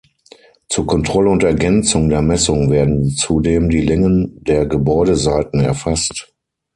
[0.67, 6.33] Zur Kontrolle und Ergänzung der Messung werden zudem die Längen der Gebäudeseiten erfasst.